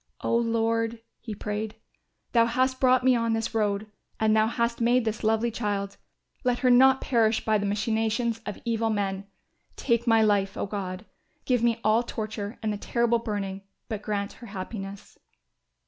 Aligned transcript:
"O 0.21 0.35
Lord," 0.35 0.99
he 1.19 1.35
prayed, 1.35 1.75
"Thou 2.31 2.47
hast 2.47 2.79
brought 2.79 3.03
me 3.03 3.15
on 3.15 3.33
this 3.33 3.53
road 3.53 3.85
and 4.19 4.35
Thou 4.35 4.47
hast 4.47 4.81
made 4.81 5.05
this 5.05 5.23
lovely 5.23 5.51
child; 5.51 5.97
let 6.43 6.57
her 6.65 6.71
not 6.71 7.01
perish 7.01 7.45
by 7.45 7.59
the 7.59 7.67
machinations 7.67 8.41
of 8.47 8.59
evil 8.65 8.89
men. 8.89 9.27
Take 9.75 10.07
my 10.07 10.23
life, 10.23 10.57
O 10.57 10.65
God, 10.65 11.05
give 11.45 11.61
me 11.61 11.79
all 11.83 12.01
torture 12.01 12.57
and 12.63 12.73
the 12.73 12.77
terrible 12.77 13.19
burning, 13.19 13.61
but 13.89 14.01
grant 14.01 14.33
her 14.33 14.47
happiness." 14.47 15.19